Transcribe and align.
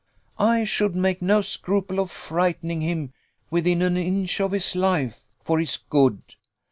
I 0.39 0.63
should 0.63 0.95
make 0.95 1.21
no 1.21 1.41
scruple 1.41 1.99
of 1.99 2.09
frightening 2.09 2.81
him 2.81 3.13
within 3.51 3.83
an 3.83 3.97
inch 3.97 4.41
of 4.41 4.51
his 4.51 4.75
life, 4.75 5.27
for 5.43 5.59
his 5.59 5.77
good. 5.77 6.19